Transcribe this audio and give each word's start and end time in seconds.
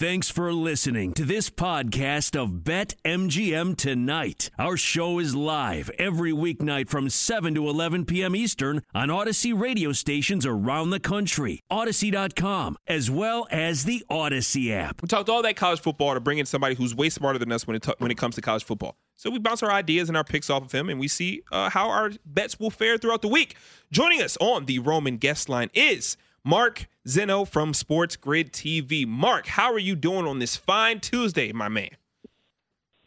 Thanks 0.00 0.30
for 0.30 0.50
listening 0.54 1.12
to 1.12 1.26
this 1.26 1.50
podcast 1.50 2.34
of 2.34 2.64
Bet 2.64 2.94
MGM 3.04 3.76
Tonight. 3.76 4.48
Our 4.58 4.78
show 4.78 5.18
is 5.18 5.34
live 5.34 5.90
every 5.98 6.32
weeknight 6.32 6.88
from 6.88 7.10
7 7.10 7.54
to 7.54 7.68
11 7.68 8.06
p.m. 8.06 8.34
Eastern 8.34 8.80
on 8.94 9.08
Audacy 9.08 9.52
radio 9.54 9.92
stations 9.92 10.46
around 10.46 10.88
the 10.88 11.00
country, 11.00 11.60
Audacy.com, 11.70 12.78
as 12.86 13.10
well 13.10 13.46
as 13.50 13.84
the 13.84 14.02
Audacy 14.10 14.70
app. 14.70 15.02
We 15.02 15.08
talked 15.08 15.28
all 15.28 15.42
that 15.42 15.56
college 15.56 15.80
football 15.80 16.14
to 16.14 16.20
bring 16.20 16.38
in 16.38 16.46
somebody 16.46 16.76
who's 16.76 16.94
way 16.94 17.10
smarter 17.10 17.38
than 17.38 17.52
us 17.52 17.66
when 17.66 17.76
it, 17.76 17.82
t- 17.82 17.92
when 17.98 18.10
it 18.10 18.16
comes 18.16 18.36
to 18.36 18.40
college 18.40 18.64
football. 18.64 18.96
So 19.16 19.28
we 19.28 19.38
bounce 19.38 19.62
our 19.62 19.70
ideas 19.70 20.08
and 20.08 20.16
our 20.16 20.24
picks 20.24 20.48
off 20.48 20.62
of 20.62 20.72
him, 20.72 20.88
and 20.88 20.98
we 20.98 21.08
see 21.08 21.42
uh, 21.52 21.68
how 21.68 21.90
our 21.90 22.12
bets 22.24 22.58
will 22.58 22.70
fare 22.70 22.96
throughout 22.96 23.20
the 23.20 23.28
week. 23.28 23.54
Joining 23.92 24.22
us 24.22 24.38
on 24.40 24.64
the 24.64 24.78
Roman 24.78 25.18
guest 25.18 25.50
line 25.50 25.68
is 25.74 26.16
Mark 26.44 26.88
Zinno 27.06 27.46
from 27.46 27.72
SportsGrid 27.72 28.50
TV. 28.50 29.06
Mark, 29.06 29.46
how 29.46 29.72
are 29.72 29.78
you 29.78 29.94
doing 29.94 30.26
on 30.26 30.38
this 30.38 30.56
fine 30.56 31.00
Tuesday, 31.00 31.52
my 31.52 31.68
man? 31.68 31.90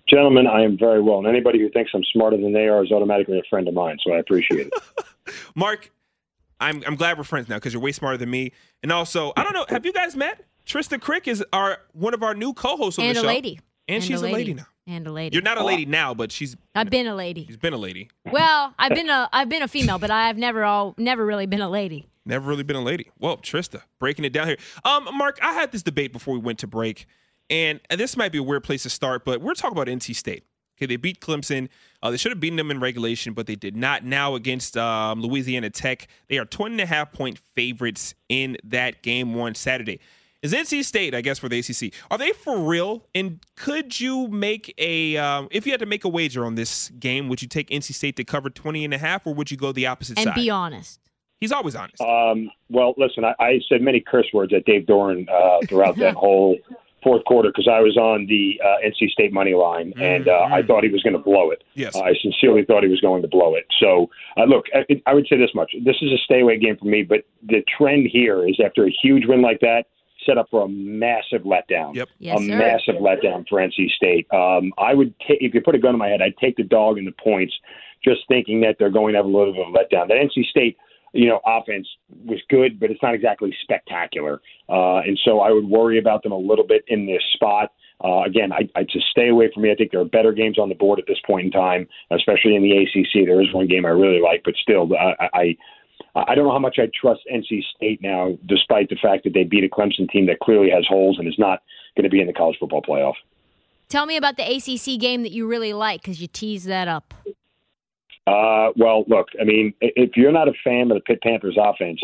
Gentlemen, 0.07 0.47
I 0.47 0.61
am 0.63 0.77
very 0.77 1.01
well. 1.01 1.19
And 1.19 1.27
anybody 1.27 1.59
who 1.59 1.69
thinks 1.69 1.91
I'm 1.93 2.03
smarter 2.11 2.37
than 2.37 2.53
they 2.53 2.67
are 2.67 2.83
is 2.83 2.91
automatically 2.91 3.39
a 3.39 3.43
friend 3.49 3.67
of 3.67 3.73
mine, 3.73 3.97
so 4.05 4.13
I 4.13 4.19
appreciate 4.19 4.67
it. 4.67 4.73
Mark, 5.55 5.91
I'm, 6.59 6.83
I'm 6.85 6.95
glad 6.95 7.17
we're 7.17 7.23
friends 7.23 7.49
now 7.49 7.55
because 7.55 7.73
you're 7.73 7.81
way 7.81 7.93
smarter 7.93 8.17
than 8.17 8.29
me. 8.29 8.51
And 8.83 8.91
also, 8.91 9.33
I 9.37 9.43
don't 9.43 9.53
know, 9.53 9.65
have 9.69 9.85
you 9.85 9.93
guys 9.93 10.15
met? 10.15 10.43
Trista 10.65 10.99
Crick 10.99 11.27
is 11.27 11.43
our 11.51 11.79
one 11.93 12.13
of 12.13 12.21
our 12.23 12.33
new 12.35 12.53
co-hosts 12.53 12.99
on 12.99 13.05
and 13.05 13.15
the 13.15 13.21
show. 13.21 13.27
And 13.27 13.31
a 13.31 13.33
lady. 13.35 13.59
And, 13.87 13.95
And 13.95 14.03
she's 14.03 14.21
a 14.21 14.23
a 14.23 14.27
lady. 14.27 14.35
lady. 14.35 14.53
now. 14.55 14.65
And 14.85 15.07
a 15.07 15.11
lady. 15.11 15.33
You're 15.35 15.43
not 15.43 15.57
a 15.57 15.63
lady 15.63 15.85
now, 15.85 16.13
but 16.13 16.31
she's 16.31 16.55
I've 16.75 16.89
been 16.89 17.07
a 17.07 17.15
lady. 17.15 17.45
she's 17.45 17.57
been 17.57 17.73
a 17.73 17.77
lady. 17.77 18.09
Well, 18.29 18.73
I've 18.77 18.93
been 18.93 19.09
a 19.09 19.29
I've 19.31 19.47
been 19.49 19.61
a 19.61 19.67
female, 19.67 19.97
but 19.97 20.11
I've 20.11 20.37
never 20.37 20.63
all 20.65 20.93
never 20.97 21.25
really 21.25 21.45
been 21.45 21.61
a 21.61 21.69
lady. 21.69 22.07
Never 22.25 22.49
really 22.49 22.63
been 22.63 22.75
a 22.75 22.81
lady. 22.81 23.11
Well, 23.19 23.37
Trista, 23.37 23.81
breaking 23.99 24.25
it 24.25 24.33
down 24.33 24.47
here. 24.47 24.57
Um, 24.85 25.09
Mark, 25.13 25.39
I 25.41 25.53
had 25.53 25.71
this 25.71 25.83
debate 25.83 26.13
before 26.13 26.33
we 26.33 26.39
went 26.39 26.59
to 26.59 26.67
break, 26.67 27.05
and 27.49 27.81
this 27.89 28.15
might 28.15 28.31
be 28.31 28.37
a 28.37 28.43
weird 28.43 28.63
place 28.63 28.83
to 28.83 28.89
start, 28.89 29.25
but 29.25 29.41
we're 29.41 29.55
talking 29.55 29.77
about 29.77 29.87
NC 29.87 30.15
State. 30.15 30.45
Okay, 30.77 30.87
they 30.87 30.95
beat 30.95 31.19
Clemson. 31.19 31.69
Uh, 32.01 32.09
they 32.09 32.17
should 32.17 32.31
have 32.31 32.39
beaten 32.39 32.57
them 32.57 32.71
in 32.71 32.79
regulation, 32.79 33.33
but 33.33 33.45
they 33.45 33.55
did 33.55 33.75
not. 33.75 34.03
Now 34.03 34.35
against 34.35 34.75
um, 34.75 35.21
Louisiana 35.21 35.69
Tech, 35.69 36.07
they 36.29 36.39
are 36.39 36.45
20 36.45 36.73
and 36.73 36.81
a 36.81 36.85
half 36.85 37.11
point 37.11 37.37
favorites 37.55 38.15
in 38.27 38.57
that 38.63 39.03
game 39.03 39.35
one 39.35 39.53
Saturday. 39.53 39.99
Is 40.41 40.51
NC 40.51 40.83
State, 40.83 41.15
I 41.15 41.21
guess, 41.21 41.39
for 41.39 41.47
the 41.47 41.59
ACC, 41.59 41.93
are 42.11 42.17
they 42.17 42.33
for 42.33 42.59
real? 42.59 43.07
And 43.15 43.39
could 43.55 43.97
you 43.97 44.27
make 44.27 44.73
a, 44.77 45.15
um, 45.15 45.47
if 45.51 45.65
you 45.65 45.71
had 45.71 45.79
to 45.79 45.85
make 45.85 46.03
a 46.03 46.09
wager 46.09 46.43
on 46.43 46.55
this 46.55 46.89
game, 46.99 47.29
would 47.29 47.41
you 47.41 47.47
take 47.47 47.69
NC 47.69 47.93
State 47.93 48.17
to 48.17 48.25
cover 48.25 48.49
20 48.49 48.83
and 48.83 48.93
a 48.93 48.97
half, 48.97 49.25
or 49.25 49.33
would 49.33 49.51
you 49.51 49.55
go 49.55 49.71
the 49.71 49.87
opposite 49.87 50.17
And 50.17 50.25
side? 50.25 50.35
And 50.35 50.43
be 50.43 50.49
honest. 50.49 50.99
He's 51.43 51.51
always 51.51 51.75
honest. 51.75 51.99
Um, 52.01 52.49
well, 52.69 52.93
listen, 52.97 53.25
I, 53.25 53.35
I 53.37 53.59
said 53.67 53.81
many 53.81 53.99
curse 53.99 54.27
words 54.33 54.53
at 54.53 54.63
Dave 54.63 54.85
Doeren 54.85 55.27
uh, 55.29 55.65
throughout 55.67 55.97
that 55.97 56.15
whole 56.23 56.57
fourth 57.03 57.25
quarter 57.25 57.49
because 57.49 57.67
I 57.69 57.81
was 57.81 57.97
on 57.97 58.27
the 58.27 58.61
uh, 58.63 58.87
NC 58.87 59.09
State 59.09 59.33
money 59.33 59.53
line, 59.53 59.91
and 59.99 60.29
uh, 60.29 60.47
I 60.49 60.63
thought 60.63 60.85
he 60.85 60.89
was 60.89 61.03
going 61.03 61.17
to 61.17 61.19
blow 61.19 61.51
it. 61.51 61.61
Yes. 61.73 61.97
I 61.97 62.13
sincerely 62.21 62.63
thought 62.63 62.83
he 62.83 62.89
was 62.89 63.01
going 63.01 63.21
to 63.23 63.27
blow 63.27 63.55
it. 63.55 63.65
So, 63.77 64.09
uh, 64.37 64.45
look, 64.45 64.67
I, 64.73 65.01
I 65.05 65.13
would 65.13 65.27
say 65.27 65.37
this 65.37 65.51
much: 65.53 65.73
this 65.83 65.97
is 66.01 66.13
a 66.13 66.17
stay 66.23 66.39
away 66.39 66.57
game 66.57 66.77
for 66.77 66.85
me. 66.85 67.03
But 67.03 67.25
the 67.45 67.61
trend 67.77 68.07
here 68.09 68.47
is 68.47 68.57
after 68.65 68.85
a 68.85 68.89
huge 69.03 69.25
win 69.27 69.41
like 69.41 69.59
that, 69.59 69.83
set 70.25 70.37
up 70.37 70.47
for 70.49 70.63
a 70.63 70.69
massive 70.69 71.41
letdown. 71.41 71.95
Yep. 71.95 72.09
Yes, 72.19 72.39
a 72.39 72.45
sir. 72.45 72.57
massive 72.57 72.95
letdown 72.95 73.45
for 73.49 73.59
NC 73.59 73.89
State. 73.91 74.27
Um, 74.33 74.71
I 74.77 74.93
would, 74.93 75.13
ta- 75.19 75.35
if 75.39 75.53
you 75.53 75.61
put 75.61 75.75
a 75.75 75.79
gun 75.79 75.95
in 75.95 75.99
my 75.99 76.07
head, 76.07 76.21
I'd 76.21 76.37
take 76.37 76.55
the 76.55 76.63
dog 76.63 76.97
and 76.97 77.07
the 77.07 77.11
points, 77.11 77.53
just 78.03 78.21
thinking 78.27 78.61
that 78.61 78.77
they're 78.79 78.89
going 78.89 79.13
to 79.13 79.17
have 79.17 79.25
a 79.25 79.29
little 79.29 79.53
bit 79.53 79.67
of 79.67 79.73
a 79.73 79.77
letdown. 79.77 80.07
That 80.07 80.17
NC 80.17 80.45
State, 80.45 80.77
you 81.13 81.27
know, 81.27 81.39
offense 81.45 81.87
was 82.25 82.39
good, 82.49 82.79
but 82.79 82.91
it's 82.91 83.01
not 83.01 83.13
exactly 83.13 83.55
spectacular, 83.61 84.41
uh, 84.69 84.97
and 84.97 85.19
so 85.23 85.39
I 85.39 85.51
would 85.51 85.65
worry 85.65 85.99
about 85.99 86.23
them 86.23 86.31
a 86.31 86.37
little 86.37 86.65
bit 86.65 86.83
in 86.87 87.05
this 87.05 87.21
spot. 87.33 87.71
Uh, 88.03 88.23
again, 88.23 88.51
I, 88.51 88.67
I 88.75 88.83
just 88.83 89.07
stay 89.11 89.29
away 89.29 89.49
from 89.53 89.63
me. 89.63 89.71
I 89.71 89.75
think 89.75 89.91
there 89.91 90.01
are 90.01 90.05
better 90.05 90.33
games 90.33 90.59
on 90.59 90.67
the 90.67 90.75
board 90.75 90.99
at 90.99 91.05
this 91.07 91.19
point 91.25 91.45
in 91.45 91.51
time, 91.51 91.87
especially 92.11 92.55
in 92.55 92.63
the 92.63 92.75
ACC. 92.75 93.25
There 93.25 93.41
is 93.41 93.53
one 93.53 93.67
game 93.67 93.85
I 93.85 93.89
really 93.89 94.19
like, 94.19 94.41
but 94.43 94.55
still, 94.55 94.89
I, 94.95 95.29
I 95.33 95.57
I 96.15 96.35
don't 96.35 96.45
know 96.45 96.51
how 96.51 96.59
much 96.59 96.77
I 96.79 96.89
trust 96.99 97.21
NC 97.33 97.63
State 97.75 98.01
now, 98.01 98.37
despite 98.45 98.89
the 98.89 98.97
fact 99.01 99.23
that 99.23 99.33
they 99.33 99.43
beat 99.43 99.63
a 99.63 99.67
Clemson 99.67 100.09
team 100.09 100.27
that 100.27 100.39
clearly 100.39 100.69
has 100.69 100.85
holes 100.87 101.17
and 101.17 101.27
is 101.27 101.39
not 101.39 101.63
going 101.95 102.03
to 102.03 102.09
be 102.09 102.21
in 102.21 102.27
the 102.27 102.33
college 102.33 102.57
football 102.59 102.81
playoff. 102.81 103.15
Tell 103.89 104.05
me 104.05 104.17
about 104.17 104.37
the 104.37 104.43
ACC 104.43 104.99
game 104.99 105.23
that 105.23 105.31
you 105.31 105.47
really 105.47 105.73
like 105.73 106.01
because 106.01 106.21
you 106.21 106.27
teased 106.27 106.67
that 106.67 106.87
up. 106.87 107.13
Uh, 108.25 108.69
well, 108.77 109.03
look, 109.07 109.27
I 109.39 109.43
mean, 109.43 109.73
if 109.81 110.15
you're 110.15 110.31
not 110.31 110.47
a 110.47 110.53
fan 110.63 110.89
of 110.91 110.95
the 110.95 111.01
Pitt 111.01 111.21
Panthers 111.21 111.57
offense, 111.59 111.99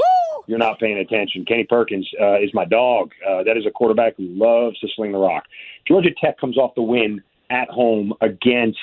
you're 0.47 0.57
not 0.57 0.79
paying 0.79 0.97
attention. 0.97 1.45
Kenny 1.45 1.63
Pickett 1.63 2.05
uh, 2.19 2.39
is 2.39 2.53
my 2.53 2.65
dog. 2.65 3.11
Uh, 3.25 3.43
that 3.43 3.55
is 3.55 3.65
a 3.65 3.71
quarterback 3.71 4.17
who 4.17 4.25
loves 4.25 4.77
to 4.79 4.87
sling 4.95 5.13
the 5.13 5.17
rock. 5.17 5.45
Georgia 5.87 6.09
Tech 6.21 6.39
comes 6.39 6.57
off 6.57 6.75
the 6.75 6.81
win 6.81 7.21
at 7.49 7.69
home 7.69 8.13
against 8.21 8.79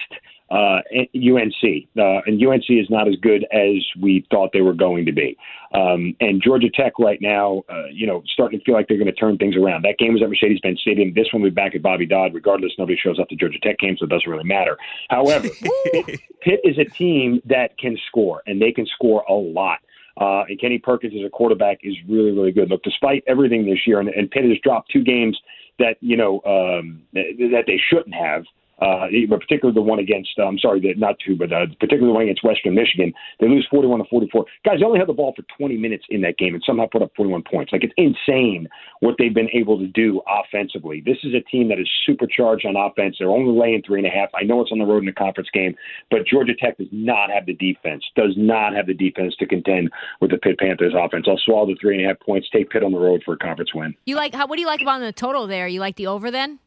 uh, 0.50 0.80
UNC, 1.14 1.88
uh, 1.98 2.20
and 2.26 2.44
UNC 2.44 2.64
is 2.68 2.88
not 2.88 3.08
as 3.08 3.16
good 3.16 3.44
as 3.52 3.82
we 4.00 4.24
thought 4.30 4.50
they 4.52 4.60
were 4.60 4.74
going 4.74 5.04
to 5.06 5.12
be. 5.12 5.36
Um, 5.74 6.14
and 6.20 6.40
Georgia 6.42 6.68
Tech 6.72 6.98
right 6.98 7.18
now, 7.20 7.64
uh, 7.68 7.86
you 7.92 8.06
know, 8.06 8.22
starting 8.32 8.60
to 8.60 8.64
feel 8.64 8.74
like 8.74 8.86
they're 8.88 8.98
going 8.98 9.06
to 9.06 9.12
turn 9.12 9.38
things 9.38 9.56
around. 9.56 9.82
That 9.82 9.98
game 9.98 10.12
was 10.12 10.22
at 10.22 10.28
Mercedes-Benz 10.28 10.80
Stadium. 10.80 11.12
This 11.14 11.26
one 11.32 11.42
will 11.42 11.50
be 11.50 11.54
back 11.54 11.74
at 11.74 11.82
Bobby 11.82 12.06
Dodd. 12.06 12.32
Regardless, 12.32 12.72
nobody 12.78 12.96
shows 12.96 13.18
up 13.18 13.28
to 13.28 13.36
Georgia 13.36 13.58
Tech 13.60 13.78
game, 13.78 13.96
so 13.98 14.04
it 14.04 14.10
doesn't 14.10 14.30
really 14.30 14.44
matter. 14.44 14.76
However, 15.10 15.48
Pitt, 15.92 16.20
Pitt 16.40 16.60
is 16.62 16.78
a 16.78 16.84
team 16.84 17.42
that 17.46 17.76
can 17.78 17.98
score, 18.06 18.42
and 18.46 18.62
they 18.62 18.72
can 18.72 18.86
score 18.86 19.24
a 19.28 19.34
lot. 19.34 19.80
Uh, 20.18 20.44
and 20.48 20.58
Kenny 20.58 20.78
Pickett 20.78 21.12
as 21.12 21.26
a 21.26 21.28
quarterback 21.28 21.80
is 21.82 21.94
really, 22.08 22.30
really 22.30 22.52
good. 22.52 22.70
Look, 22.70 22.82
despite 22.82 23.22
everything 23.26 23.66
this 23.66 23.86
year, 23.86 24.00
and, 24.00 24.08
and 24.08 24.30
Pitt 24.30 24.44
has 24.44 24.58
dropped 24.62 24.90
two 24.90 25.04
games 25.04 25.38
that 25.78 25.96
you 26.00 26.16
know 26.16 26.40
um, 26.46 27.02
that 27.12 27.64
they 27.66 27.80
shouldn't 27.90 28.14
have. 28.14 28.44
Uh, 28.80 29.06
but 29.28 29.40
particularly 29.40 29.74
the 29.74 29.80
one 29.80 29.98
against, 29.98 30.30
uh, 30.38 30.44
I'm 30.44 30.58
sorry, 30.58 30.80
the, 30.80 30.94
not 30.96 31.16
two, 31.24 31.34
but 31.36 31.52
uh, 31.52 31.66
particularly 31.80 32.08
the 32.08 32.12
one 32.12 32.22
against 32.24 32.44
Western 32.44 32.74
Michigan. 32.74 33.12
They 33.40 33.48
lose 33.48 33.66
41 33.70 34.00
to 34.00 34.04
44. 34.10 34.44
Guys, 34.64 34.80
they 34.80 34.84
only 34.84 34.98
had 34.98 35.08
the 35.08 35.14
ball 35.14 35.32
for 35.34 35.44
20 35.56 35.76
minutes 35.76 36.04
in 36.10 36.20
that 36.22 36.36
game 36.36 36.54
and 36.54 36.62
somehow 36.66 36.86
put 36.90 37.02
up 37.02 37.10
41 37.16 37.42
points. 37.50 37.72
Like, 37.72 37.84
it's 37.84 37.94
insane 37.96 38.68
what 39.00 39.14
they've 39.18 39.34
been 39.34 39.50
able 39.52 39.78
to 39.78 39.86
do 39.86 40.20
offensively. 40.28 41.02
This 41.04 41.16
is 41.24 41.32
a 41.34 41.40
team 41.40 41.68
that 41.68 41.78
is 41.78 41.88
supercharged 42.04 42.66
on 42.66 42.76
offense. 42.76 43.16
They're 43.18 43.30
only 43.30 43.58
laying 43.58 43.82
three 43.82 43.98
and 43.98 44.06
a 44.06 44.10
half. 44.10 44.28
I 44.34 44.44
know 44.44 44.60
it's 44.60 44.72
on 44.72 44.78
the 44.78 44.84
road 44.84 45.02
in 45.02 45.08
a 45.08 45.12
conference 45.12 45.48
game, 45.52 45.74
but 46.10 46.26
Georgia 46.26 46.54
Tech 46.54 46.76
does 46.76 46.88
not 46.92 47.30
have 47.30 47.46
the 47.46 47.54
defense, 47.54 48.04
does 48.14 48.34
not 48.36 48.74
have 48.74 48.86
the 48.86 48.94
defense 48.94 49.34
to 49.38 49.46
contend 49.46 49.90
with 50.20 50.30
the 50.30 50.38
Pitt 50.38 50.58
Panthers 50.58 50.94
offense. 50.96 51.26
I'll 51.28 51.38
swallow 51.38 51.66
the 51.66 51.76
three 51.80 51.96
and 51.96 52.04
a 52.04 52.08
half 52.08 52.20
points, 52.20 52.48
take 52.52 52.70
Pitt 52.70 52.82
on 52.82 52.92
the 52.92 52.98
road 52.98 53.22
for 53.24 53.34
a 53.34 53.38
conference 53.38 53.74
win. 53.74 53.94
You 54.04 54.16
like 54.16 54.34
how? 54.34 54.46
What 54.46 54.56
do 54.56 54.60
you 54.60 54.66
like 54.66 54.82
about 54.82 55.00
the 55.00 55.12
total 55.12 55.46
there? 55.46 55.66
You 55.66 55.80
like 55.80 55.96
the 55.96 56.08
over 56.08 56.30
then? 56.30 56.58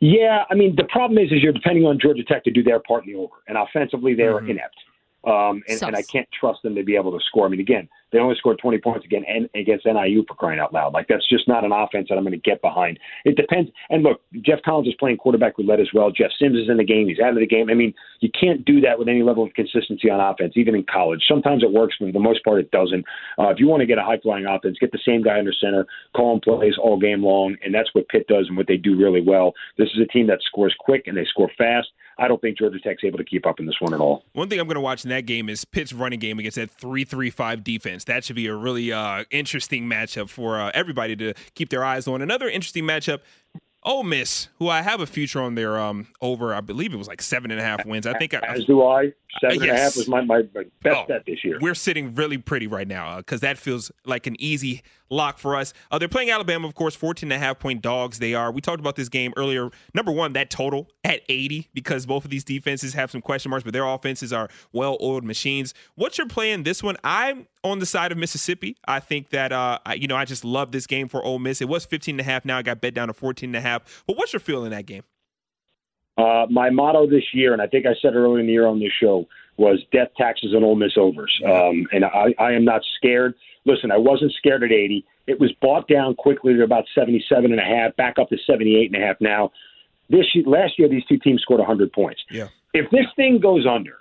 Yeah, 0.00 0.44
I 0.50 0.54
mean 0.54 0.76
the 0.76 0.84
problem 0.84 1.18
is 1.18 1.32
is 1.32 1.42
you're 1.42 1.52
depending 1.52 1.84
on 1.84 1.98
Georgia 2.00 2.22
Tech 2.24 2.44
to 2.44 2.50
do 2.50 2.62
their 2.62 2.80
part 2.80 3.04
in 3.04 3.12
the 3.12 3.18
over, 3.18 3.34
and 3.48 3.58
offensively 3.58 4.14
they 4.14 4.24
are 4.24 4.40
mm-hmm. 4.40 4.50
inept, 4.50 4.76
um, 5.24 5.62
and, 5.68 5.82
and 5.82 5.96
I 5.96 6.02
can't 6.02 6.28
trust 6.38 6.62
them 6.62 6.74
to 6.76 6.84
be 6.84 6.96
able 6.96 7.12
to 7.12 7.24
score. 7.26 7.46
I 7.46 7.48
mean, 7.48 7.60
again, 7.60 7.88
they 8.12 8.18
only 8.18 8.36
scored 8.36 8.58
20 8.58 8.78
points 8.78 9.04
again 9.04 9.24
and 9.28 9.48
against 9.54 9.84
NIU 9.84 10.24
for 10.26 10.34
crying 10.34 10.60
out 10.60 10.72
loud. 10.72 10.94
Like 10.94 11.08
that's 11.08 11.28
just 11.28 11.48
not 11.48 11.64
an 11.64 11.72
offense 11.72 12.08
that 12.08 12.16
I'm 12.16 12.24
going 12.24 12.32
to 12.32 12.38
get 12.38 12.62
behind. 12.62 12.98
It 13.24 13.36
depends. 13.36 13.70
And 13.90 14.02
look, 14.02 14.22
Geoff 14.42 14.60
Collins 14.64 14.88
is 14.88 14.94
playing 14.98 15.18
quarterback 15.18 15.58
with 15.58 15.66
lead 15.66 15.80
as 15.80 15.88
well. 15.92 16.10
Jeff 16.10 16.30
Sims 16.38 16.56
is 16.56 16.70
in 16.70 16.76
the 16.76 16.84
game. 16.84 17.08
He's 17.08 17.20
out 17.20 17.30
of 17.30 17.38
the 17.38 17.46
game. 17.46 17.68
I 17.68 17.74
mean, 17.74 17.92
you 18.20 18.30
can't 18.38 18.64
do 18.64 18.80
that 18.80 18.98
with 18.98 19.08
any 19.08 19.22
level 19.22 19.44
of 19.44 19.52
consistency 19.54 20.08
on 20.08 20.20
offense, 20.20 20.54
even 20.56 20.74
in 20.74 20.84
college. 20.90 21.22
Sometimes 21.28 21.62
it 21.62 21.72
works, 21.72 21.96
but 21.98 22.06
for 22.06 22.12
the 22.12 22.20
most 22.20 22.44
part, 22.44 22.60
it 22.60 22.70
doesn't. 22.70 23.04
Uh, 23.38 23.48
if 23.48 23.58
you 23.58 23.66
want 23.66 23.80
to 23.80 23.86
get 23.86 23.98
a 23.98 24.02
high 24.02 24.18
flying 24.22 24.46
offense, 24.46 24.78
get 24.80 24.92
the 24.92 25.00
same 25.04 25.22
guy 25.22 25.38
under 25.38 25.52
center, 25.52 25.86
call 26.16 26.34
him 26.34 26.40
plays 26.40 26.74
all 26.80 26.98
game 26.98 27.22
long, 27.22 27.56
and 27.64 27.74
that's 27.74 27.92
what 27.94 28.08
Pitt 28.08 28.26
does 28.28 28.46
and 28.48 28.56
what 28.56 28.66
they 28.66 28.76
do 28.76 28.96
really 28.96 29.20
well. 29.20 29.52
This 29.76 29.88
is 29.88 30.00
a 30.00 30.06
team 30.06 30.26
that 30.28 30.38
scores 30.42 30.74
quick 30.78 31.06
and 31.06 31.16
they 31.16 31.24
score 31.24 31.50
fast. 31.58 31.88
I 32.18 32.28
don't 32.28 32.40
think 32.40 32.58
Georgia 32.58 32.78
Tech's 32.80 33.04
able 33.04 33.18
to 33.18 33.24
keep 33.24 33.46
up 33.46 33.60
in 33.60 33.66
this 33.66 33.76
one 33.80 33.94
at 33.94 34.00
all. 34.00 34.24
One 34.32 34.48
thing 34.48 34.58
I'm 34.58 34.66
going 34.66 34.74
to 34.74 34.80
watch 34.80 35.04
in 35.04 35.10
that 35.10 35.26
game 35.26 35.48
is 35.48 35.64
Pitt's 35.64 35.92
running 35.92 36.18
game 36.18 36.38
against 36.38 36.56
that 36.56 36.76
3-3-5 36.76 37.62
defense. 37.62 38.04
That 38.04 38.24
should 38.24 38.36
be 38.36 38.46
a 38.46 38.54
really 38.54 38.92
uh, 38.92 39.24
interesting 39.30 39.84
matchup 39.84 40.28
for 40.28 40.60
uh, 40.60 40.70
everybody 40.74 41.14
to 41.16 41.34
keep 41.54 41.68
their 41.70 41.84
eyes 41.84 42.08
on. 42.08 42.20
Another 42.22 42.48
interesting 42.48 42.84
matchup. 42.84 43.20
Ole 43.84 44.02
Miss, 44.02 44.48
who 44.58 44.68
I 44.68 44.82
have 44.82 45.00
a 45.00 45.06
future 45.06 45.40
on 45.40 45.54
their 45.54 45.78
um 45.78 46.08
over, 46.20 46.52
I 46.52 46.60
believe 46.60 46.92
it 46.92 46.96
was 46.96 47.06
like 47.06 47.22
seven 47.22 47.52
and 47.52 47.60
a 47.60 47.62
half 47.62 47.86
wins. 47.86 48.06
I 48.06 48.18
think 48.18 48.34
I, 48.34 48.38
As 48.40 48.64
do 48.64 48.84
I. 48.84 49.12
Seven 49.40 49.62
and 49.62 49.70
a 49.70 49.76
half 49.76 49.96
was 49.96 50.08
my, 50.08 50.20
my, 50.20 50.42
my 50.52 50.64
best 50.82 50.96
Oh, 50.96 51.04
bet 51.06 51.22
this 51.26 51.44
year. 51.44 51.58
We're 51.60 51.76
sitting 51.76 52.14
really 52.14 52.38
pretty 52.38 52.66
right 52.66 52.88
now 52.88 53.18
because 53.18 53.40
that 53.40 53.56
feels 53.56 53.92
like 54.04 54.26
an 54.26 54.34
easy 54.40 54.82
lock 55.10 55.38
for 55.38 55.56
us. 55.56 55.72
Uh, 55.90 55.98
they're 55.98 56.08
playing 56.08 56.30
Alabama, 56.30 56.66
of 56.66 56.74
course, 56.74 56.94
14 56.94 57.30
and 57.30 57.42
a 57.42 57.44
half 57.44 57.58
point 57.58 57.82
dogs. 57.82 58.18
They 58.18 58.34
are. 58.34 58.50
We 58.50 58.60
talked 58.60 58.80
about 58.80 58.96
this 58.96 59.08
game 59.08 59.32
earlier. 59.36 59.70
Number 59.94 60.12
one, 60.12 60.32
that 60.34 60.50
total 60.50 60.88
at 61.04 61.22
80 61.28 61.68
because 61.74 62.06
both 62.06 62.24
of 62.24 62.30
these 62.30 62.44
defenses 62.44 62.94
have 62.94 63.10
some 63.10 63.20
question 63.20 63.50
marks, 63.50 63.64
but 63.64 63.72
their 63.72 63.86
offenses 63.86 64.32
are 64.32 64.48
well 64.72 64.96
oiled 65.00 65.24
machines. 65.24 65.74
What's 65.94 66.18
your 66.18 66.26
play 66.26 66.52
in 66.52 66.62
this 66.62 66.82
one? 66.82 66.96
I'm 67.04 67.46
on 67.64 67.78
the 67.78 67.86
side 67.86 68.12
of 68.12 68.18
Mississippi. 68.18 68.76
I 68.86 69.00
think 69.00 69.30
that, 69.30 69.52
uh, 69.52 69.78
I, 69.84 69.94
you 69.94 70.06
know, 70.06 70.16
I 70.16 70.24
just 70.24 70.44
love 70.44 70.72
this 70.72 70.86
game 70.86 71.08
for 71.08 71.24
Ole 71.24 71.38
Miss. 71.38 71.60
It 71.60 71.68
was 71.68 71.84
15 71.84 72.14
and 72.14 72.20
a 72.20 72.24
half. 72.24 72.44
Now 72.44 72.58
I 72.58 72.62
got 72.62 72.80
bet 72.80 72.94
down 72.94 73.08
to 73.08 73.14
14 73.14 73.48
and 73.48 73.56
a 73.56 73.60
half. 73.60 74.04
But 74.06 74.16
what's 74.16 74.32
your 74.32 74.40
feel 74.40 74.64
in 74.64 74.70
that 74.70 74.86
game? 74.86 75.02
Uh, 76.16 76.46
my 76.50 76.68
motto 76.68 77.06
this 77.06 77.22
year, 77.32 77.52
and 77.52 77.62
I 77.62 77.68
think 77.68 77.86
I 77.86 77.94
said 78.02 78.14
earlier 78.14 78.40
in 78.40 78.46
the 78.46 78.52
year 78.52 78.66
on 78.66 78.80
this 78.80 78.90
show, 79.00 79.26
was 79.58 79.80
death 79.92 80.08
taxes 80.16 80.54
and 80.54 80.64
Ole 80.64 80.76
Miss 80.76 80.92
overs. 80.96 81.36
Um, 81.44 81.86
and 81.92 82.04
I, 82.04 82.34
I 82.38 82.52
am 82.52 82.64
not 82.64 82.82
scared. 82.96 83.34
Listen, 83.66 83.90
I 83.90 83.98
wasn't 83.98 84.32
scared 84.32 84.62
at 84.62 84.72
80. 84.72 85.04
It 85.26 85.38
was 85.38 85.52
bought 85.60 85.88
down 85.88 86.14
quickly 86.14 86.54
to 86.54 86.62
about 86.62 86.84
77 86.94 87.50
and 87.50 87.60
a 87.60 87.64
half, 87.64 87.94
back 87.96 88.18
up 88.18 88.30
to 88.30 88.36
78 88.46 88.92
and 88.92 89.02
a 89.02 89.06
half 89.06 89.16
now. 89.20 89.50
This 90.08 90.24
year, 90.34 90.44
last 90.46 90.78
year, 90.78 90.88
these 90.88 91.04
two 91.06 91.18
teams 91.18 91.42
scored 91.42 91.58
100 91.58 91.92
points. 91.92 92.22
Yeah. 92.30 92.48
If 92.72 92.90
this 92.90 93.06
thing 93.16 93.40
goes 93.40 93.66
under, 93.66 93.98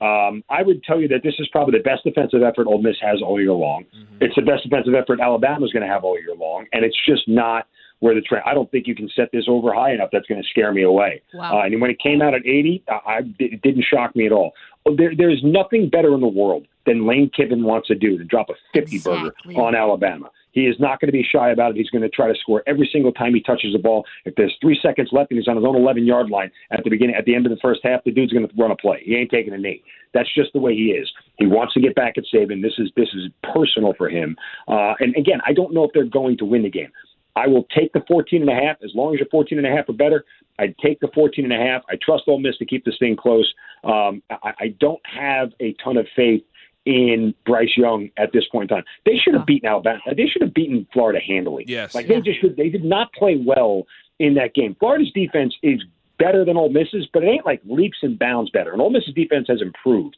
um, 0.00 0.44
I 0.48 0.62
would 0.62 0.84
tell 0.84 1.00
you 1.00 1.08
that 1.08 1.22
this 1.24 1.34
is 1.38 1.48
probably 1.50 1.78
the 1.78 1.82
best 1.82 2.04
defensive 2.04 2.42
effort 2.42 2.68
Ole 2.68 2.82
Miss 2.82 2.96
has 3.00 3.20
all 3.20 3.40
year 3.40 3.52
long. 3.52 3.84
Mm-hmm. 3.96 4.18
It's 4.20 4.34
the 4.36 4.42
best 4.42 4.62
defensive 4.62 4.94
effort 4.94 5.20
Alabama's 5.20 5.72
going 5.72 5.84
to 5.84 5.92
have 5.92 6.04
all 6.04 6.18
year 6.20 6.36
long, 6.36 6.66
and 6.72 6.84
it's 6.84 6.96
just 7.06 7.26
not 7.26 7.66
where 8.00 8.14
the 8.14 8.20
trend. 8.20 8.44
I 8.46 8.54
don't 8.54 8.70
think 8.70 8.86
you 8.86 8.94
can 8.94 9.08
set 9.16 9.30
this 9.32 9.44
over 9.48 9.74
high 9.74 9.92
enough. 9.92 10.10
That's 10.12 10.26
going 10.26 10.40
to 10.40 10.48
scare 10.48 10.72
me 10.72 10.82
away. 10.82 11.22
Wow. 11.34 11.58
Uh, 11.58 11.64
and 11.64 11.80
when 11.80 11.90
it 11.90 11.98
came 12.00 12.22
out 12.22 12.34
at 12.34 12.42
80, 12.46 12.84
I, 12.88 13.20
it 13.40 13.62
didn't 13.62 13.84
shock 13.90 14.14
me 14.14 14.26
at 14.26 14.32
all. 14.32 14.52
Oh, 14.86 14.96
there, 14.96 15.12
there's 15.16 15.42
nothing 15.44 15.88
better 15.88 16.14
in 16.14 16.20
the 16.20 16.28
world 16.28 16.66
than 16.86 17.06
Lane 17.06 17.30
Kiffin 17.34 17.64
wants 17.64 17.88
to 17.88 17.94
do 17.94 18.16
to 18.16 18.24
drop 18.24 18.48
a 18.48 18.54
50 18.74 18.96
exactly. 18.96 19.54
burger 19.54 19.60
on 19.60 19.74
Alabama. 19.74 20.30
He 20.52 20.62
is 20.62 20.76
not 20.80 21.00
going 21.00 21.08
to 21.08 21.12
be 21.12 21.22
shy 21.22 21.50
about 21.50 21.72
it. 21.72 21.76
He's 21.76 21.90
going 21.90 22.02
to 22.02 22.08
try 22.08 22.26
to 22.26 22.34
score 22.40 22.62
every 22.66 22.88
single 22.90 23.12
time 23.12 23.34
he 23.34 23.40
touches 23.40 23.74
the 23.74 23.78
ball. 23.78 24.04
If 24.24 24.34
there's 24.34 24.56
three 24.60 24.78
seconds 24.82 25.10
left 25.12 25.30
and 25.30 25.38
he's 25.38 25.46
on 25.46 25.56
his 25.56 25.64
own 25.64 25.76
11 25.76 26.06
yard 26.06 26.30
line 26.30 26.50
at 26.72 26.82
the 26.84 26.90
beginning, 26.90 27.14
at 27.14 27.26
the 27.26 27.34
end 27.34 27.46
of 27.46 27.50
the 27.50 27.58
first 27.60 27.80
half, 27.84 28.02
the 28.04 28.10
dude's 28.10 28.32
going 28.32 28.48
to 28.48 28.54
run 28.56 28.70
a 28.70 28.76
play. 28.76 29.02
He 29.04 29.14
ain't 29.14 29.30
taking 29.30 29.52
a 29.52 29.58
knee. 29.58 29.82
That's 30.14 30.32
just 30.34 30.52
the 30.54 30.60
way 30.60 30.74
he 30.74 30.86
is. 30.86 31.08
He 31.36 31.46
wants 31.46 31.74
to 31.74 31.80
get 31.80 31.94
back 31.94 32.14
at 32.16 32.24
Saban. 32.34 32.62
This 32.62 32.72
is 32.78 32.90
this 32.96 33.08
is 33.14 33.30
personal 33.54 33.92
for 33.96 34.08
him. 34.08 34.36
Uh, 34.66 34.94
and 35.00 35.14
again, 35.16 35.40
I 35.46 35.52
don't 35.52 35.74
know 35.74 35.84
if 35.84 35.90
they're 35.92 36.04
going 36.04 36.38
to 36.38 36.44
win 36.44 36.62
the 36.62 36.70
game. 36.70 36.90
I 37.36 37.46
will 37.46 37.64
take 37.76 37.92
the 37.92 38.02
14 38.08 38.40
and 38.40 38.50
a 38.50 38.54
half 38.54 38.78
as 38.82 38.90
long 38.94 39.14
as 39.14 39.20
you're 39.20 39.28
14 39.28 39.58
and 39.58 39.66
a 39.66 39.70
half 39.70 39.88
or 39.88 39.92
better. 39.92 40.24
I'd 40.58 40.76
take 40.78 40.98
the 40.98 41.08
14 41.14 41.44
and 41.44 41.52
a 41.52 41.56
half. 41.56 41.82
I 41.88 41.94
trust 42.02 42.24
Ole 42.26 42.40
Miss 42.40 42.56
to 42.58 42.66
keep 42.66 42.84
this 42.84 42.98
thing 42.98 43.14
close. 43.14 43.52
Um, 43.84 44.22
I, 44.30 44.52
I 44.58 44.74
don't 44.80 45.00
have 45.04 45.52
a 45.60 45.74
ton 45.84 45.96
of 45.96 46.06
faith 46.14 46.42
in 46.84 47.34
Bryce 47.44 47.76
Young 47.76 48.08
at 48.16 48.32
this 48.32 48.44
point 48.50 48.70
in 48.70 48.76
time. 48.76 48.84
They 49.04 49.16
should 49.16 49.34
have 49.34 49.46
beaten 49.46 49.68
Alabama. 49.68 50.00
They 50.16 50.26
should 50.26 50.42
have 50.42 50.54
beaten 50.54 50.86
Florida 50.92 51.20
handily. 51.20 51.64
Yes. 51.68 51.94
Like 51.94 52.08
they 52.08 52.20
just 52.20 52.40
should. 52.40 52.56
They 52.56 52.70
did 52.70 52.84
not 52.84 53.12
play 53.12 53.36
well 53.36 53.84
in 54.18 54.34
that 54.34 54.54
game. 54.54 54.74
Florida's 54.78 55.12
defense 55.12 55.54
is 55.62 55.82
better 56.18 56.44
than 56.44 56.56
Ole 56.56 56.70
Miss's, 56.70 57.06
but 57.12 57.22
it 57.22 57.28
ain't 57.28 57.46
like 57.46 57.60
leaps 57.66 57.98
and 58.02 58.18
bounds 58.18 58.50
better. 58.50 58.72
And 58.72 58.80
Ole 58.80 58.90
Miss's 58.90 59.14
defense 59.14 59.46
has 59.48 59.60
improved. 59.62 60.16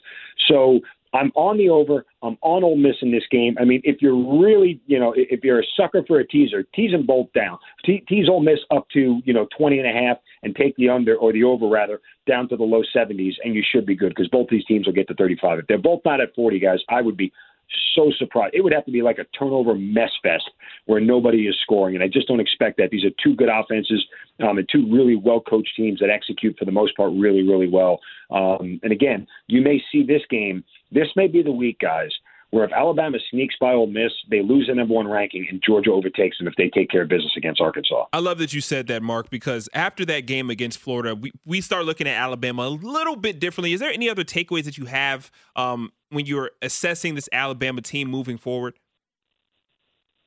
So 0.49 0.81
I'm 1.13 1.33
on 1.35 1.59
the 1.59 1.69
over. 1.69 2.05
I'm 2.23 2.37
on 2.43 2.63
Ole 2.63 2.77
Miss 2.77 2.97
in 3.03 3.11
this 3.11 3.25
game. 3.31 3.57
I 3.61 3.65
mean, 3.65 3.81
if 3.85 4.01
you're 4.01 4.17
really, 4.41 4.81
you 4.87 4.99
know, 4.99 5.13
if 5.17 5.43
you're 5.43 5.61
a 5.61 5.65
sucker 5.77 6.05
for 6.07 6.21
a 6.21 6.27
teaser, 6.27 6.63
tease 6.75 6.93
them 6.93 7.07
both 7.07 7.33
down. 7.33 7.59
Te- 7.85 8.05
tease 8.09 8.29
Ole 8.29 8.41
Miss 8.41 8.61
up 8.71 8.89
to, 8.91 9.21
you 9.25 9.33
know, 9.33 9.49
20 9.57 9.79
and 9.79 9.89
a 9.89 9.93
half 9.93 10.19
and 10.43 10.55
take 10.55 10.77
the 10.77 10.89
under 10.89 11.17
or 11.17 11.33
the 11.33 11.43
over 11.45 11.67
rather 11.67 12.01
down 12.27 12.49
to 12.49 12.57
the 12.57 12.63
low 12.63 12.83
70s, 12.95 13.35
and 13.43 13.55
you 13.55 13.63
should 13.73 13.87
be 13.87 13.97
good 13.97 14.11
because 14.11 14.29
both 14.29 14.49
these 14.49 14.65
teams 14.67 14.87
will 14.87 14.93
get 14.93 15.09
to 15.09 15.15
35. 15.15 15.61
If 15.61 15.67
they're 15.67 15.79
both 15.79 16.01
not 16.05 16.21
at 16.21 16.35
40, 16.35 16.59
guys, 16.61 16.79
I 16.89 17.01
would 17.03 17.17
be 17.17 17.33
so 17.95 18.11
surprised. 18.19 18.55
It 18.55 18.63
would 18.63 18.73
have 18.73 18.85
to 18.85 18.91
be 18.91 19.03
like 19.03 19.19
a 19.19 19.25
turnover 19.39 19.75
mess 19.75 20.11
fest 20.23 20.51
where 20.87 21.01
nobody 21.01 21.47
is 21.47 21.57
scoring, 21.63 21.95
and 21.95 22.05
I 22.05 22.09
just 22.09 22.29
don't 22.29 22.41
expect 22.41 22.77
that. 22.79 22.91
These 22.91 23.05
are 23.05 23.11
two 23.23 23.35
good 23.35 23.49
offenses 23.49 24.05
um, 24.41 24.59
and 24.59 24.69
two 24.71 24.87
really 24.93 25.17
well 25.17 25.41
coached 25.41 25.75
teams 25.77 26.01
that 26.01 26.11
execute 26.11 26.57
for 26.59 26.65
the 26.65 26.73
most 26.73 26.97
part 26.97 27.13
really, 27.15 27.43
really 27.43 27.69
well. 27.69 28.01
Um, 28.31 28.81
and 28.83 28.93
again, 28.93 29.27
you 29.47 29.61
may 29.61 29.83
see 29.93 30.03
this 30.03 30.23
game. 30.31 30.65
This 30.93 31.09
may 31.17 31.29
be 31.29 31.43
the 31.43 31.53
week, 31.53 31.79
guys, 31.79 32.11
where 32.51 32.65
if 32.65 32.73
Alabama 32.73 33.19
sneaks 33.31 33.55
by 33.61 33.73
Ole 33.73 33.87
Miss, 33.87 34.11
they 34.29 34.43
lose 34.43 34.67
the 34.67 34.75
number 34.75 34.95
one 34.95 35.07
ranking, 35.07 35.47
and 35.49 35.63
Georgia 35.65 35.93
overtakes 35.93 36.39
them 36.39 36.49
if 36.49 36.55
they 36.57 36.69
take 36.69 36.91
care 36.91 37.03
of 37.03 37.09
business 37.09 37.33
against 37.37 37.61
Arkansas. 37.61 38.07
I 38.13 38.19
love 38.19 38.39
that 38.39 38.53
you 38.53 38.61
said 38.61 38.89
that, 38.89 39.03
Mark, 39.03 39.31
because 39.31 39.69
after 39.73 40.05
that 40.07 40.27
game 40.27 40.51
against 40.51 40.79
Florida, 40.79 41.15
we, 41.15 41.31
we 41.47 41.61
start 41.61 41.85
looking 41.85 42.09
at 42.09 42.17
Alabama 42.21 42.63
a 42.63 42.71
little 42.71 43.17
bit 43.17 43.39
differently. 43.39 43.73
Is 43.73 43.81
there 43.81 43.93
any 43.93 44.11
other 44.11 44.25
takeaways 44.25 44.65
that 44.65 44.79
you 44.79 44.87
have 44.87 45.31
um, 45.55 45.93
when 46.09 46.27
you're 46.27 46.51
assessing 46.61 47.15
this 47.15 47.29
Alabama 47.33 47.83
team 47.83 48.09
moving 48.11 48.37
forward? 48.37 48.75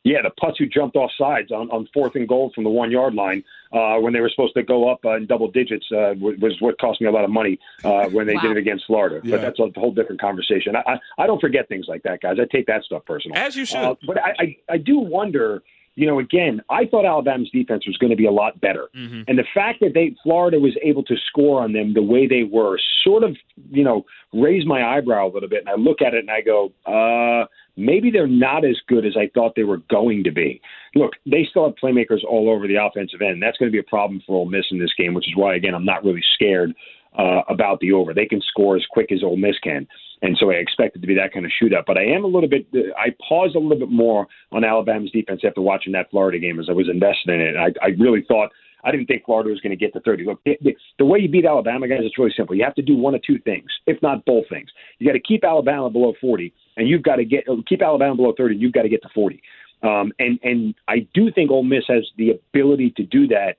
Yeah, 0.06 0.22
the 0.22 0.32
putts 0.32 0.58
who 0.60 0.66
jumped 0.66 0.98
off 0.98 1.12
sides 1.18 1.52
on, 1.52 1.70
on 1.72 1.88
fourth 1.94 2.16
and 2.16 2.28
goal 2.28 2.52
from 2.54 2.66
the 2.66 2.70
one 2.70 2.92
yard 2.92 3.14
line 3.14 3.44
uh, 3.74 4.00
when 4.00 4.14
they 4.14 4.20
were 4.20 4.30
supposed 4.30 4.54
to 4.54 4.64
go 4.64 4.90
up 4.90 5.04
uh, 5.04 5.16
in 5.16 5.26
double 5.26 5.50
digits 5.50 5.86
uh, 5.92 6.14
was 6.20 6.56
what 6.60 6.80
cost 6.80 7.02
me 7.02 7.08
a 7.08 7.12
lot 7.12 7.24
of 7.24 7.30
money 7.30 7.60
uh, 7.84 8.08
when 8.10 8.28
they 8.28 8.36
wow. 8.36 8.42
did 8.42 8.52
it 8.52 8.58
against 8.58 8.86
Florida. 8.86 9.20
Yeah. 9.24 9.32
But 9.32 9.42
that's 9.42 9.60
a 9.60 9.80
whole 9.80 9.92
different 9.92 10.22
conversation. 10.22 10.76
I, 10.76 10.94
I, 10.94 11.24
I 11.24 11.28
don't 11.28 11.42
forget 11.42 11.68
things 11.68 11.86
like 11.88 12.04
that, 12.04 12.22
guys. 12.22 12.38
I 12.40 12.46
take 12.52 12.68
that 12.68 12.84
stuff 12.84 13.04
personal. 13.06 13.38
As 13.38 13.56
you 13.56 13.66
should. 13.66 13.78
Uh, 13.78 13.96
but 14.06 14.18
I, 14.20 14.34
I, 14.40 14.58
I 14.70 14.78
do 14.78 15.00
wonder 15.00 15.64
you 15.96 16.08
know, 16.08 16.20
again, 16.20 16.62
I 16.70 16.86
thought 16.86 17.06
Alabama's 17.06 17.50
defense 17.52 17.86
was 17.86 17.98
going 17.98 18.10
to 18.10 18.16
be 18.16 18.26
a 18.26 18.32
lot 18.32 18.60
better. 18.60 18.90
Mm-hmm. 18.96 19.22
And 19.28 19.38
the 19.38 19.46
fact 19.54 19.80
that 19.82 19.94
they 19.94 20.16
Florida 20.24 20.60
was 20.60 20.76
able 20.84 21.04
to 21.04 21.16
score 21.28 21.62
on 21.62 21.74
them 21.74 21.94
the 21.94 22.02
way 22.02 22.28
they 22.28 22.44
were 22.44 22.80
sort 23.04 23.24
of, 23.24 23.36
you 23.70 23.84
know, 23.84 24.06
raised 24.34 24.68
my 24.68 24.84
eyebrow 24.84 25.28
a 25.28 25.32
little 25.32 25.50
bit. 25.50 25.62
And 25.62 25.70
I 25.70 25.76
look 25.76 26.02
at 26.02 26.14
it 26.14 26.20
and 26.20 26.32
I 26.32 26.42
go, 26.42 26.72
uh, 26.86 27.46
maybe 27.78 28.10
they're 28.12 28.28
not 28.28 28.66
as 28.66 28.78
good 28.88 29.06
as 29.06 29.16
I 29.18 29.30
thought 29.34 29.54
they 29.56 29.64
were 29.64 29.82
going 29.90 30.24
to 30.24 30.32
be. 30.32 30.62
Look, 30.96 31.14
they 31.26 31.46
still 31.50 31.66
have 31.66 31.76
playmakers 31.76 32.24
all 32.28 32.50
over 32.50 32.68
the 32.68 32.84
offensive 32.84 33.22
end. 33.22 33.42
That's 33.42 33.58
going 33.58 33.72
to 33.72 33.76
be 33.76 33.80
a 33.80 33.90
problem 33.90 34.22
for 34.26 34.36
Ole 34.36 34.46
Miss 34.46 34.66
in 34.72 34.80
this 34.80 34.94
game, 34.98 35.14
which 35.14 35.28
is 35.28 35.36
why, 35.36 35.56
again, 35.56 35.76
I'm 35.76 35.86
not 35.86 36.04
really 36.04 36.24
scared 36.34 36.74
uh, 37.18 37.42
about 37.50 37.80
the 37.80 37.92
over. 37.92 38.14
They 38.14 38.26
can 38.26 38.42
score 38.42 38.76
as 38.76 38.84
quick 38.90 39.12
as 39.12 39.24
Ole 39.24 39.38
Miss 39.38 39.58
can. 39.64 39.88
And 40.22 40.38
so 40.40 40.52
I 40.52 40.56
expect 40.56 40.96
it 40.96 41.00
to 41.00 41.08
be 41.08 41.16
that 41.16 41.34
kind 41.34 41.46
of 41.46 41.52
shootout. 41.62 41.84
But 41.86 41.98
I 41.98 42.06
am 42.06 42.24
a 42.24 42.28
little 42.28 42.50
bit, 42.50 42.66
I 42.98 43.14
paused 43.28 43.56
a 43.56 43.60
little 43.60 43.78
bit 43.78 43.92
more 43.92 44.26
on 44.52 44.64
Alabama's 44.64 45.12
defense 45.12 45.42
after 45.46 45.62
watching 45.62 45.92
that 45.94 46.10
Florida 46.12 46.40
game 46.40 46.60
as 46.60 46.68
I 46.70 46.74
was 46.74 46.90
invested 46.90 47.30
in 47.30 47.42
it. 47.42 47.56
I, 47.58 47.86
I 47.86 47.90
really 48.00 48.24
thought, 48.28 48.52
I 48.86 48.92
didn't 48.92 49.08
think 49.08 49.26
Florida 49.26 49.50
was 49.50 49.62
going 49.62 49.72
to 49.72 49.78
get 49.78 49.94
to 49.94 50.00
30. 50.02 50.26
Look, 50.26 50.44
the, 50.44 50.76
the 51.00 51.06
way 51.06 51.20
you 51.20 51.30
beat 51.30 51.46
Alabama, 51.46 51.88
guys, 51.88 52.00
it's 52.02 52.18
really 52.18 52.34
simple. 52.36 52.56
You 52.56 52.64
have 52.64 52.76
to 52.76 52.82
do 52.82 52.96
one 52.96 53.16
of 53.16 53.22
two 53.24 53.40
things, 53.40 53.68
if 53.88 54.02
not 54.02 54.26
both 54.26 54.46
things. 54.50 54.70
You 55.00 55.08
got 55.08 55.14
to 55.14 55.22
keep 55.22 55.44
Alabama 55.44 55.90
below 55.90 56.14
40, 56.20 56.54
and 56.78 56.88
you've 56.88 57.04
got 57.04 57.18
to 57.18 57.26
get 57.26 57.46
keep 57.68 57.82
Alabama 57.82 58.16
below 58.16 58.34
30, 58.36 58.56
and 58.56 58.62
you've 58.62 58.74
got 58.74 58.82
to 58.82 58.90
get 58.90 59.02
to 59.04 59.10
40. 59.14 59.42
Um, 59.84 60.12
and 60.20 60.40
and 60.44 60.76
I 60.88 61.08
do 61.14 61.32
think 61.32 61.52
Ole 61.52 61.64
Miss 61.64 61.84
has 61.88 62.06
the 62.18 62.32
ability 62.32 62.94
to 62.98 63.04
do 63.04 63.28
that 63.28 63.56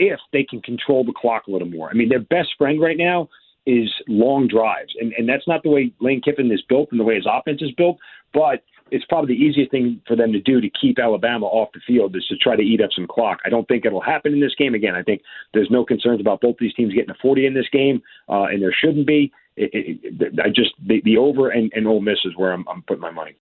if 0.00 0.18
they 0.32 0.42
can 0.42 0.60
control 0.62 1.04
the 1.04 1.12
clock 1.12 1.46
a 1.46 1.50
little 1.50 1.68
more. 1.68 1.90
I 1.90 1.92
mean, 1.92 2.08
their 2.08 2.20
best 2.20 2.48
friend 2.58 2.80
right 2.80 2.96
now 2.96 3.28
is 3.66 3.92
long 4.08 4.48
drives. 4.48 4.92
And, 4.98 5.12
and 5.16 5.28
that's 5.28 5.46
not 5.46 5.62
the 5.62 5.68
way 5.68 5.92
Lane 6.00 6.22
Kiffin 6.22 6.50
is 6.50 6.62
built 6.68 6.88
and 6.90 6.98
the 6.98 7.04
way 7.04 7.16
his 7.16 7.26
offense 7.30 7.60
is 7.62 7.70
built, 7.76 7.98
but 8.32 8.62
it's 8.90 9.04
probably 9.04 9.34
the 9.34 9.40
easiest 9.40 9.70
thing 9.70 10.00
for 10.08 10.16
them 10.16 10.32
to 10.32 10.40
do 10.40 10.60
to 10.60 10.68
keep 10.80 10.98
Alabama 10.98 11.46
off 11.46 11.68
the 11.72 11.80
field 11.86 12.16
is 12.16 12.26
to 12.26 12.36
try 12.36 12.56
to 12.56 12.62
eat 12.62 12.80
up 12.80 12.90
some 12.94 13.06
clock. 13.06 13.38
I 13.44 13.48
don't 13.48 13.68
think 13.68 13.84
it'll 13.84 14.00
happen 14.00 14.32
in 14.32 14.40
this 14.40 14.54
game. 14.56 14.74
Again, 14.74 14.94
I 14.94 15.02
think 15.02 15.22
there's 15.54 15.70
no 15.70 15.84
concerns 15.84 16.20
about 16.20 16.40
both 16.40 16.56
these 16.58 16.74
teams 16.74 16.94
getting 16.94 17.10
a 17.10 17.18
40 17.22 17.46
in 17.46 17.54
this 17.54 17.68
game, 17.72 18.02
uh, 18.28 18.44
and 18.44 18.62
there 18.62 18.74
shouldn't 18.78 19.06
be. 19.06 19.32
It, 19.56 19.70
it, 20.02 20.40
I 20.40 20.48
just 20.48 20.70
the, 20.84 21.00
the 21.04 21.18
over 21.18 21.50
and, 21.50 21.70
and 21.74 21.86
Ole 21.86 22.00
Miss 22.00 22.18
is 22.24 22.32
where 22.36 22.52
I'm, 22.52 22.64
I'm 22.68 22.82
putting 22.82 23.02
my 23.02 23.10
money. 23.10 23.36